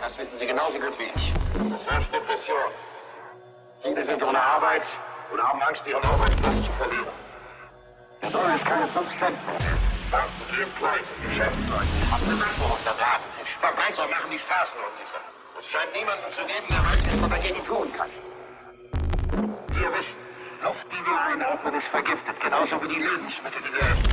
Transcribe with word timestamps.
Das 0.00 0.18
wissen 0.18 0.38
Sie 0.38 0.46
genauso 0.46 0.78
gut 0.78 0.98
wie 0.98 1.04
ich. 1.04 1.32
Es 1.32 1.86
herrscht 1.88 2.12
Depression. 2.12 2.70
Viele 3.82 4.04
sind 4.04 4.22
ohne 4.22 4.42
Arbeit 4.42 4.88
und 5.32 5.40
haben 5.40 5.62
Angst, 5.62 5.86
ihren 5.86 6.04
Arbeitsplatz 6.04 6.66
zu 6.66 6.72
verlieren. 6.72 7.14
Der 8.22 8.30
Dollar 8.30 8.56
ist 8.56 8.64
keine 8.64 8.86
5 8.88 9.18
Cent 9.18 9.46
mehr. 9.46 9.58
Banken 10.10 10.56
gehen 10.56 10.72
pleite, 10.78 11.04
Geschäftsleute 11.22 12.10
haben 12.10 12.24
den 12.26 12.38
Mann 12.38 12.70
auf 12.70 12.82
der. 12.84 13.02
Verbreißer 13.60 14.08
machen 14.08 14.30
die 14.32 14.38
Straßen 14.38 14.76
unsicher. 14.76 15.22
Es 15.58 15.66
scheint 15.66 15.94
niemanden 15.94 16.30
zu 16.30 16.42
geben, 16.42 16.66
der 16.68 16.82
weiß, 16.82 17.06
was 17.06 17.20
man 17.20 17.30
dagegen 17.30 17.64
tun 17.64 17.92
kann. 17.92 18.10
Wir 19.78 19.92
wissen, 19.94 20.18
Luft, 20.64 20.86
die 20.90 21.06
wir 21.06 21.20
einatmen, 21.20 21.74
ist 21.74 21.86
vergiftet, 21.86 22.40
genauso 22.40 22.82
wie 22.82 22.88
die 22.88 23.00
Lebensmittel, 23.00 23.62
die 23.62 23.72
wir 23.72 23.80
essen. 23.80 24.11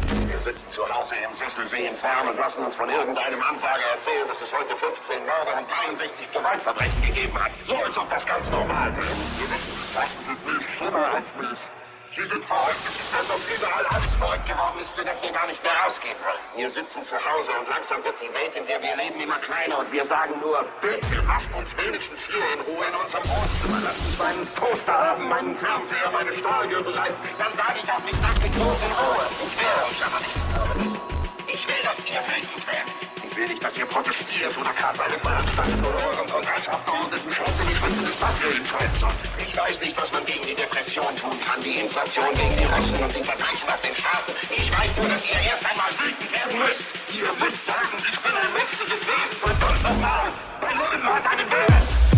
Sitzen 0.50 0.72
zu 0.72 0.90
Hause 0.90 1.14
im 1.14 1.36
Sessel, 1.36 1.68
sehen 1.68 1.96
fern 1.98 2.28
und 2.28 2.36
lassen 2.36 2.66
uns 2.66 2.76
von 2.76 2.90
irgendeinem 2.90 3.40
Anfrager 3.40 3.86
erzählen, 3.94 4.28
dass 4.28 4.42
es 4.42 4.52
heute 4.52 4.76
15 4.76 5.24
Mörder 5.24 5.60
und 5.60 5.70
63 5.70 6.32
Gewaltverbrechen 6.32 7.02
gegeben 7.04 7.38
hat. 7.40 7.52
So, 7.68 7.76
als 7.76 7.96
ob 7.96 8.10
das 8.10 8.26
ganz 8.26 8.50
normal 8.50 8.92
wäre. 8.96 9.06
Die 9.06 9.94
Zeiten 9.94 10.26
sind 10.26 10.46
mies 10.48 10.66
schlimmer 10.76 11.14
als 11.14 11.36
mies. 11.36 11.70
Sie 12.12 12.26
sind 12.26 12.44
verrückt, 12.44 12.82
es 12.90 12.98
ist, 12.98 13.14
als 13.14 13.30
ob 13.30 13.38
überall 13.46 13.86
alles 13.94 14.14
verrückt 14.16 14.48
geworden 14.48 14.80
ist, 14.82 14.96
sodass 14.96 15.22
wir 15.22 15.32
gar 15.32 15.46
nicht 15.46 15.62
mehr 15.62 15.74
rausgehen 15.86 16.18
wollen. 16.26 16.42
Wir 16.58 16.72
sitzen 16.72 17.06
zu 17.06 17.14
Hause 17.14 17.52
und 17.54 17.70
langsam 17.70 18.04
wird 18.04 18.16
die 18.18 18.34
Welt, 18.34 18.50
in 18.58 18.66
der 18.66 18.82
wir 18.82 18.96
leben, 18.98 19.20
immer 19.22 19.38
kleiner 19.38 19.78
und 19.78 19.92
wir 19.92 20.04
sagen 20.06 20.34
nur, 20.42 20.66
bitte 20.82 21.22
lasst 21.28 21.54
uns 21.54 21.70
wenigstens 21.78 22.20
hier 22.26 22.42
in 22.58 22.62
Ruhe 22.66 22.82
in 22.82 22.96
unserem 22.98 23.22
Wohnzimmer. 23.30 23.78
Lasst 23.86 24.02
uns 24.02 24.18
meinen 24.18 24.46
Toaster 24.58 24.98
haben, 24.98 25.30
meinen 25.30 25.56
Fernseher, 25.58 26.10
meine 26.10 26.34
Stahlgürtelei. 26.34 27.14
Dann 27.38 27.54
sage 27.54 27.78
ich 27.78 27.92
auch 27.94 28.02
nicht, 28.02 28.18
lasst 28.26 28.42
mich 28.42 28.52
bloß 28.58 28.80
in 28.82 28.94
Ruhe. 28.98 29.26
Ich 29.46 29.54
wehre 29.62 29.82
euch 29.86 30.02
aber 30.02 30.20
nicht. 30.82 30.98
Ich 31.46 31.68
will, 31.68 31.82
dass 31.86 31.98
ihr 32.10 32.22
wütend 32.26 32.68
werdet. 32.68 32.99
Will 33.40 33.48
nicht, 33.48 33.64
dass 33.64 33.78
ihr 33.78 33.86
protestiert 33.86 34.52
oder 34.58 34.74
gerade 34.74 35.00
den 35.10 35.22
Veranstaltungen 35.22 35.86
oder 35.86 36.08
eurem 36.12 36.28
Kongressabgeordneten 36.28 37.32
schaut, 37.32 37.48
wenn 37.56 37.72
ich 37.72 37.80
finde, 37.80 38.04
das 38.04 38.68
schreiben 38.68 38.96
sollte. 39.00 39.16
Ich 39.40 39.56
weiß 39.56 39.80
nicht, 39.80 39.96
was 39.96 40.12
man 40.12 40.26
gegen 40.26 40.46
die 40.46 40.56
Depression 40.56 41.16
tun 41.16 41.40
kann, 41.48 41.64
die 41.64 41.80
Inflation 41.80 42.28
gegen 42.36 42.58
die 42.58 42.66
Russen 42.66 43.00
und 43.00 43.16
den 43.16 43.24
Verbrechen 43.24 43.70
auf 43.70 43.80
den 43.80 43.96
Straßen. 43.96 44.36
Ich 44.52 44.68
weiß 44.68 44.92
nur, 44.98 45.08
dass 45.08 45.24
ihr 45.24 45.40
erst 45.40 45.64
einmal 45.64 45.88
wütend 46.04 46.30
werden 46.34 46.60
müsst. 46.60 46.84
Ihr 47.16 47.32
müsst 47.40 47.66
sagen, 47.66 47.96
ich 48.04 48.20
bin 48.20 48.34
ein 48.36 48.52
menschliches 48.52 49.08
Wesen, 49.08 49.36
verdammt 49.40 49.84
nochmal. 49.84 50.28
Mein 50.60 50.76
Leben 50.76 51.08
hat 51.08 51.26
einen 51.32 51.50
Wert. 51.50 52.09